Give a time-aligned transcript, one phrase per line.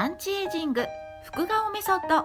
[0.00, 0.86] アンチエイジング
[1.24, 2.24] 副顔メソッド。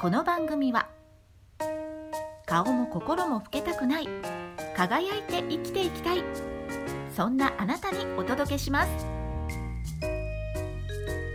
[0.00, 0.86] この番組は
[2.46, 4.08] 顔も心も老けたくない
[4.76, 6.22] 輝いて生きていきたい
[7.16, 9.06] そんなあなたにお届けします。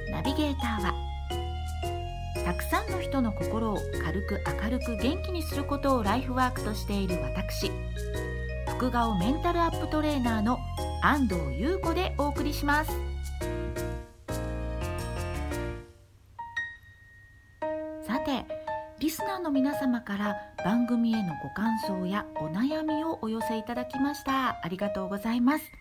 [0.10, 0.94] ナビゲーターは
[2.46, 7.70] たくさんの人の心を軽く明るく元気にすることをライフワークとしている私
[8.66, 10.58] 副顔メンタルアップトレーナーの
[11.04, 13.09] 安藤優子でお送りします。
[19.50, 24.64] の皆様から番組へのご感想やお悩みをお寄せいただきました。
[24.64, 25.72] ありがとうございます。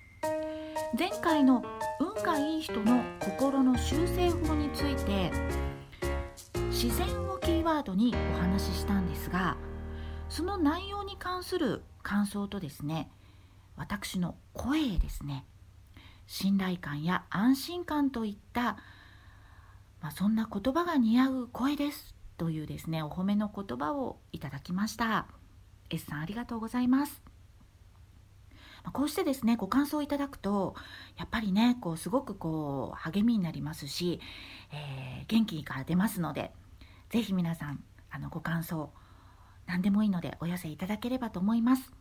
[0.98, 1.62] 前回の
[2.00, 5.30] 運がいい人の心の修正法について
[6.70, 9.58] 自然をキーワードにお話ししたんですが
[10.30, 13.10] その内容に関する感想とですね
[13.76, 15.44] 私の声ですね
[16.26, 18.78] 信頼感や安心感といった、
[20.00, 22.17] まあ、そんな言葉が似合う声です。
[22.38, 25.26] というですねお褒めの言葉をいただきました。
[25.90, 27.22] S さんありがとうございます。
[28.92, 30.74] こうしてですねご感想いただくと
[31.18, 34.20] やっぱりねこうすごくこう励みになりますし、
[34.72, 36.52] えー、元気から出ますので
[37.10, 38.90] 是非皆さんあのご感想
[39.66, 41.92] 何でもいいのでお寄せいただければと思います。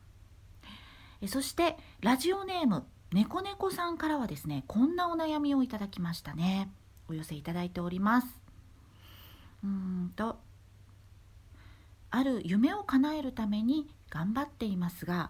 [1.26, 6.72] そしてラジオネーム猫猫さんからはですねこんなお悩みをいただきましたね。
[7.10, 8.47] お寄せいただいております。
[9.68, 10.40] うんと。
[12.10, 15.30] ある夢を叶えるために頑張っていますが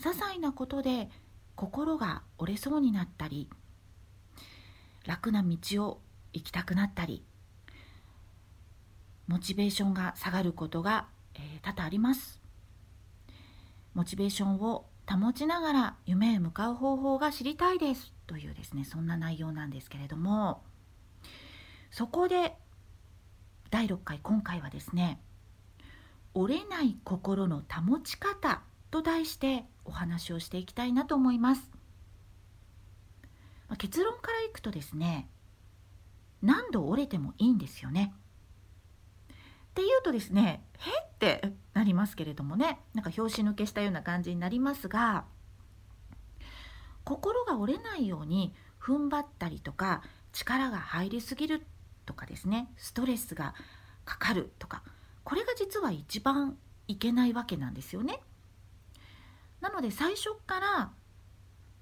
[0.00, 1.08] 些細なことで
[1.54, 3.48] 心が折れそうになったり
[5.06, 6.00] 楽な道を
[6.32, 7.22] 行きたくなったり
[9.28, 12.40] モチベーションが下がることが、え、多々あります。
[13.92, 20.62] モチベーションを保ちながら夢へ向かう方法が知りたいですというですねそんな内容なんですけれども
[21.90, 22.54] そこで
[23.70, 25.20] 第6回今回はですね
[26.34, 31.70] 折れない心の保ち方と題してお話をしていきたいなと思います、
[33.68, 35.28] まあ、結論からいくとですね
[36.42, 38.14] 何度折れてもいいんですよね
[39.32, 39.34] っ
[39.74, 45.24] ていうとですね「へっ?」てなりますけれどもねなんか拍子抜けしたような感じになりますが
[47.04, 51.66] 心が折れないように踏ん張ったりとか力が入りすぎる
[52.08, 53.54] とかですねストレスが
[54.06, 54.82] かかるとか
[55.24, 58.18] これが実は一番いけないわけなんですよね。
[59.60, 60.90] なので最初から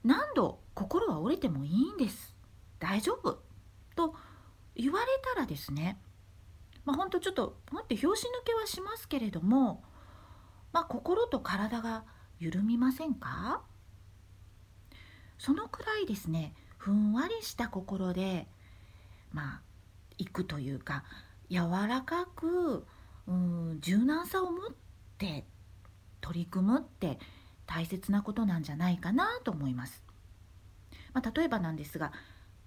[0.02, 2.34] 何度心は折れてもいいんです。
[2.80, 3.40] 大丈夫。
[3.94, 4.16] と
[4.74, 5.96] 言われたらですね
[6.84, 9.84] まあほんとちょっと待って拍子抜けはしますけれども
[10.72, 12.04] まあ心と体が
[12.40, 13.62] 緩みませんか？
[15.38, 18.48] そのくらいですねふんわりした心で
[19.32, 19.60] まあ
[20.18, 21.04] いくというか
[21.50, 22.86] 柔らかく
[23.26, 24.70] うん柔軟さを持っ
[25.18, 25.44] て
[26.20, 27.18] 取り組むって
[27.66, 30.04] 大切なことなんじゃないかなと思います。
[31.12, 32.12] まあ、例えばなんですが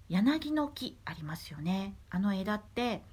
[0.09, 3.03] 柳の木ありますよねあの枝って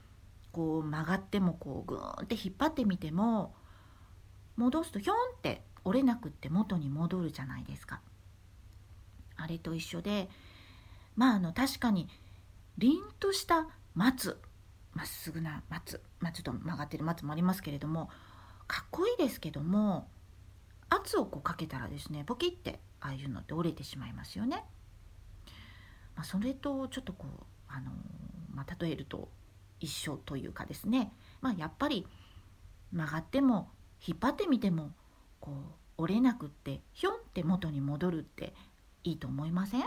[0.50, 3.54] こう曲がってもこうグーンって引っ張ってみても
[4.56, 8.00] 戻すとひょんって折れなくって元に戻るじゃないですか。
[9.36, 10.30] あれと一緒で
[11.14, 12.08] まああの確かに
[12.78, 14.38] 凛とした松。
[14.92, 18.08] まっすぐな松、まあ、ちょっと曲がってる松もありますけれども
[18.66, 20.08] かっこいいですけども
[20.88, 24.64] 圧をこうかけたらですねポキってああいうのって折れてしまいますよね。
[26.14, 27.90] まあ、それとちょっとこう、あの
[28.54, 29.28] まあ、例えると
[29.80, 32.06] 一緒というかですね、まあ、やっぱり
[32.90, 33.68] 曲がっても
[34.06, 34.92] 引っ張ってみても
[35.40, 35.52] こ
[35.98, 38.54] う折れなくってひょんって元に戻るって
[39.04, 39.84] いいと思いません？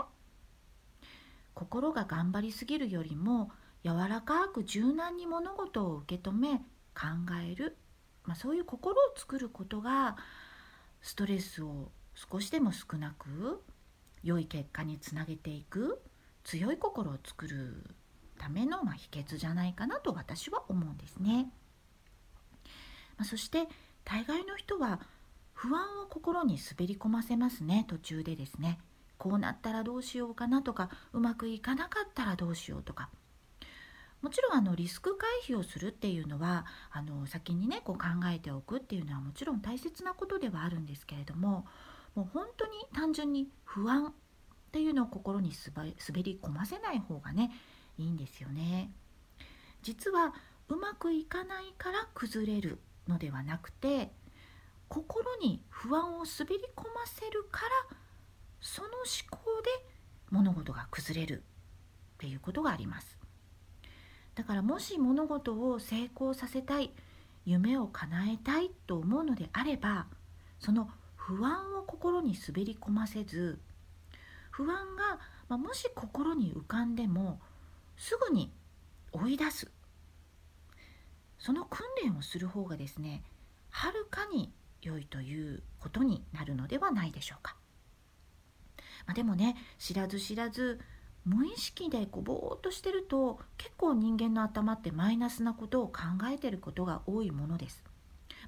[1.54, 3.50] 心が頑張りすぎるよりも
[3.84, 6.58] 柔らかく柔軟に物事を受け止め
[6.94, 7.06] 考
[7.50, 7.76] える、
[8.24, 10.16] まあ、そういう心を作ることが
[11.00, 13.62] ストレスを少しでも少なく
[14.22, 16.02] 良い結果につなげていく
[16.44, 17.84] 強い心を作る
[18.38, 21.50] ための、まあ、秘訣じゃないかなと私は思うんですね。
[23.16, 23.68] まあ、そして
[24.04, 25.00] 大概の人は
[25.52, 28.78] 不安を心に滑り込ませますね途中でですね。
[29.18, 33.10] こうなったらどうしようかなとかうまくいかなかったらどうしようとか
[34.22, 41.66] もちろんあのリスク回避をするっていうのはあの先にねこう考えておくっていうのはもちろん大切なことではあるんですけれども
[42.14, 44.12] もう本当に単純に不安っ
[44.72, 47.50] ていうのを心に滑り込ませない方がね
[47.98, 48.90] いいんですよね。
[49.82, 50.34] 実は
[50.68, 52.78] うまくいかないから崩れる
[53.08, 54.12] のではなくて
[54.88, 57.96] 心に不安を滑り込ませるから
[58.60, 58.96] その思
[59.30, 59.70] 考で
[60.30, 61.42] 物事が崩れる
[62.14, 63.19] っていうことがあります
[64.34, 66.90] だからもし物事を成功させたい
[67.44, 70.06] 夢を叶えたいと思うのであれば
[70.58, 73.58] その不安を心に滑り込ませず
[74.50, 75.18] 不安が、
[75.48, 77.40] まあ、もし心に浮かんでも
[77.96, 78.50] すぐに
[79.12, 79.70] 追い出す
[81.38, 83.22] その訓練をする方がですね
[83.70, 87.56] はるかに良いということになるのではないでしょうか。
[89.06, 90.80] まあ、でもね知らず知らず
[91.24, 96.00] 無意識でこうぼーっとしてると結構人間の頭ってマイナスなことを考
[96.32, 97.84] えてることが多いものです。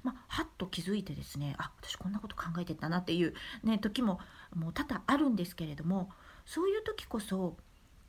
[0.01, 3.33] まあ、はっと気づいてですねあ私こんなこと考えてたなっていう、
[3.63, 4.19] ね、時も
[4.53, 6.09] もう多々あるんですけれども
[6.45, 7.55] そういう時こそ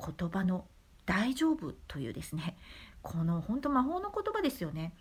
[0.00, 0.66] 言葉の
[1.06, 2.56] 「大丈夫」というですね
[3.02, 4.94] この本当魔法の言葉ですよね。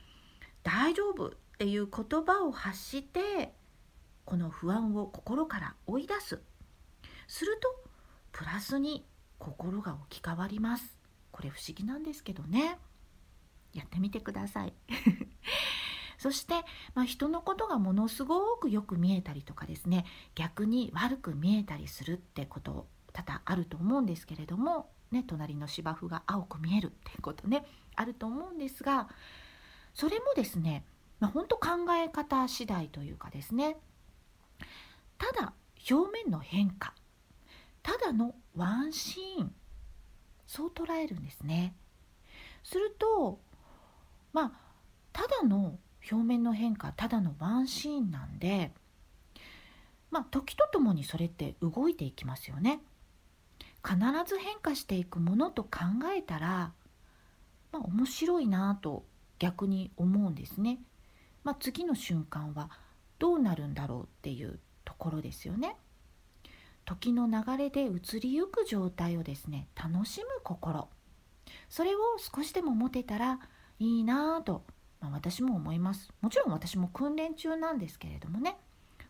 [0.61, 3.53] 大丈夫っていう言葉を発して
[4.25, 6.41] この不安を心から追い出す
[7.27, 7.89] すると
[8.31, 9.05] プラスに
[9.43, 10.97] 心が置き換わります。
[11.31, 12.79] これ不思議なんですけどね。
[13.73, 14.73] やってみてください。
[16.17, 16.53] そして、
[16.95, 20.05] まあ、人のことがものすごくよく見えたりとかですね。
[20.35, 27.65] 逆に悪く見えたりするってこと多々あると思うんですけれども、ね、隣の芝生が青く見えるっていうことね。
[27.95, 29.07] あると思うんですが
[29.93, 30.83] それもですね、
[31.19, 33.77] まあ、本当考え方次第というかですね。
[35.17, 35.53] ただ
[35.91, 36.93] 表面の変化。
[37.81, 39.53] ただのワンシーン。
[40.45, 41.75] そう捉えるんですね。
[42.63, 43.39] すると
[44.31, 44.51] まあ
[45.11, 45.77] ただの
[46.11, 48.71] 表面の変化ただのワンシーンなんで
[50.11, 52.79] まあ時とともにそれって動いていきますよね。
[53.85, 55.79] 必ず変化していくものと考
[56.15, 56.71] えたら
[57.71, 59.03] まあ面白いなと
[59.39, 60.79] 逆に思うんですね、
[61.43, 62.69] まあ、次の瞬間は
[63.19, 65.75] どうなるんだろうっていうところですよね。
[66.85, 70.89] 時の流れで移りゆく状態をですね楽しむ心。
[71.69, 73.39] それを少しでも持てたら
[73.79, 74.63] いいなぁと、
[75.01, 76.11] まあ、私も思います。
[76.21, 78.57] もちろん私も訓練中なんですけれどもね。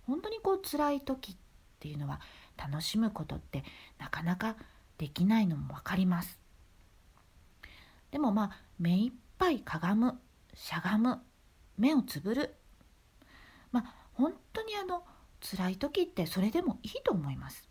[0.05, 1.35] 本当にこう辛い時っ
[1.79, 2.19] ていうのは
[2.57, 3.63] 楽しむことって
[3.97, 4.55] なかなか
[4.97, 6.39] できないのも分かります。
[8.11, 10.19] でもまあ目いっぱいかがむ
[10.53, 11.19] しゃがむ
[11.77, 12.55] 目をつぶる。
[13.71, 15.03] まあ本当にあの
[15.43, 17.69] 辛い時ってそれでもいいと思います。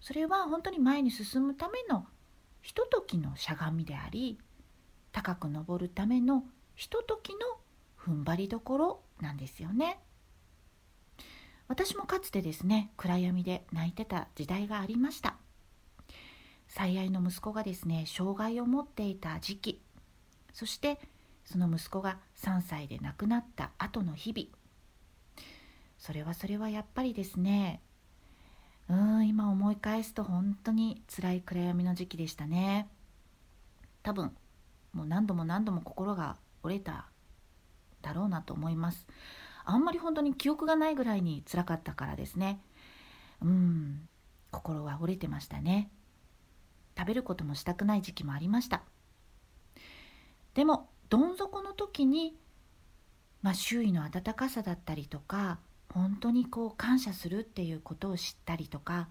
[0.00, 2.06] それは本当に前に進むための
[2.62, 4.38] ひとときのしゃがみであり
[5.12, 7.38] 高く登るためのひとときの
[7.98, 10.00] 踏ん張りどころなんですよね。
[11.68, 15.36] 私もかつてですね暗闇で泣いてた時代がありました。
[16.66, 19.82] 最愛の息子がですね障害を持っていた時期
[20.52, 21.00] そして
[21.44, 24.59] その息子が3歳で亡くなった後の日々
[26.00, 27.82] それはそれはやっぱりですね。
[28.88, 32.88] うん今思い返すと本当に辛い暗闇の時期でしたね。
[34.02, 34.34] 多分
[34.92, 37.06] もう何度も何度も心が折れた
[38.00, 39.06] だろうなと思います。
[39.64, 42.60] あんまり本当に記憶がないぐらいに辛かったからですね。
[43.42, 44.08] うん
[44.50, 45.90] 心は折れてましたね。
[46.98, 48.82] 食べることもしたくない時期もありました。
[50.54, 52.36] でもどん底の時に、
[53.42, 55.58] まあ、周囲の温かさだったりとか
[55.92, 59.08] 本当にこう感謝するっていうことを知ったりとか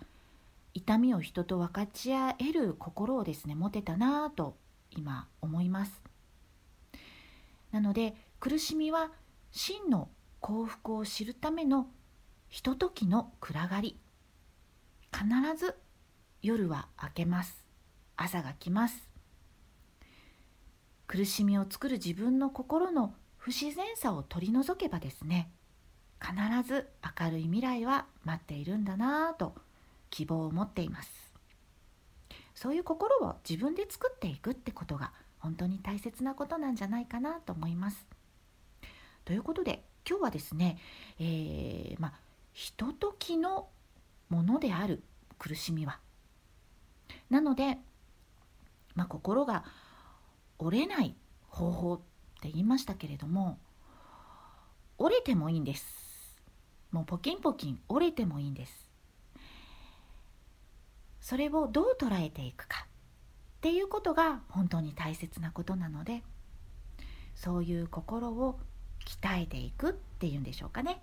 [0.74, 4.56] 痛みを人と分かち合える心をですね持てたなぁと
[4.92, 6.02] 今思います。
[7.71, 9.12] なので苦しみは
[9.52, 10.09] 真の
[10.40, 11.88] 幸福を知るための
[12.48, 14.00] ひとときの暗がり
[15.12, 15.76] 必ず
[16.42, 17.66] 夜は明けます。
[18.16, 19.09] 朝が来ます。
[21.07, 25.52] 苦しみを作る自分の心の不自然さを取り除けばですね
[26.21, 29.56] 必ず明るい未来は待っているんだなぁと
[30.09, 31.09] 希望を持っています。
[32.54, 38.06] そういう心を自分で作っていくってことが本当に大切なことなんじゃないかなと思います。
[39.23, 40.78] ということで今日はですね、
[41.19, 42.14] えー、まあ
[42.52, 43.69] ひとときの
[44.28, 45.04] ものである
[45.38, 45.99] 苦しみは。
[47.30, 47.78] なので、
[48.95, 49.64] まあ、心が
[50.57, 51.16] 折れない
[51.47, 51.99] 方法っ
[52.42, 53.59] て言いましたけれども
[54.97, 56.08] 折れてもいいんです。
[56.92, 58.90] もうポキンポキン折れてもいいんです。
[61.22, 62.88] それをどう捉えていくか
[63.58, 66.24] っていうことが本当に大切なことなので
[67.36, 68.60] そういう心を
[69.06, 71.02] 鍛えていくっていうんでしょうかね。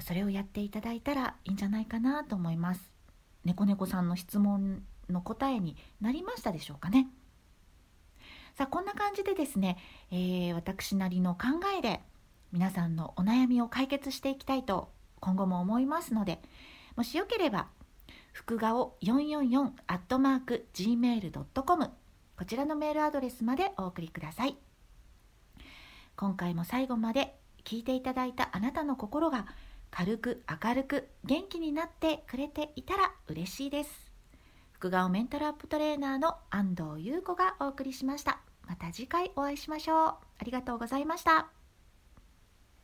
[0.00, 2.92] それをやっていただいたらいいんじゃないかなと思います。
[3.44, 7.08] 猫猫さんの質問の答えになりましたでしょうかね。
[8.54, 9.76] さあこんな感じでですね、
[10.10, 11.46] えー、私なりの考
[11.78, 12.00] えで
[12.52, 14.90] 皆さんのお悩みを解決していきたいと
[15.20, 16.40] 今後も思いますので
[16.96, 17.68] もしよければ
[18.32, 21.90] 福顔444アットマーク gmail.com
[22.38, 24.56] こちらのメールアドレスまでお送りください。
[26.14, 29.46] 今回も最後まで聞いていただいたあなたの心が
[29.90, 34.12] 軽く明るく元気になってくれていたら嬉しいです。
[34.72, 38.40] 福顔メンタルアップトレーナーの安藤優子がお送りしました。
[38.68, 39.98] また次回お会いしましょう。
[39.98, 41.57] ありがとうございました。